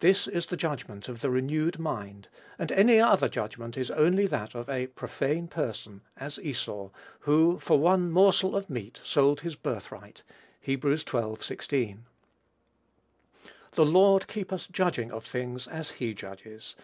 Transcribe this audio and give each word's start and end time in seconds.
This 0.00 0.26
is 0.26 0.46
the 0.46 0.56
judgment 0.56 1.08
of 1.08 1.20
the 1.20 1.30
renewed 1.30 1.78
mind; 1.78 2.26
and 2.58 2.72
any 2.72 2.98
other 2.98 3.28
judgment 3.28 3.76
is 3.76 3.92
only 3.92 4.26
that 4.26 4.56
of 4.56 4.68
"a 4.68 4.88
profane 4.88 5.46
person, 5.46 6.00
as 6.16 6.36
Esau, 6.40 6.90
who 7.20 7.60
for 7.60 7.78
one 7.78 8.10
morsel 8.10 8.56
of 8.56 8.68
meat 8.68 9.00
sold 9.04 9.42
his 9.42 9.54
birthright." 9.54 10.24
(Heb. 10.62 10.82
xii. 10.84 11.36
16.) 11.38 12.06
The 13.74 13.86
Lord 13.86 14.26
keep 14.26 14.52
us 14.52 14.66
judging 14.66 15.12
of 15.12 15.24
things 15.24 15.68
as 15.68 15.90
he 15.92 16.12
judges. 16.12 16.74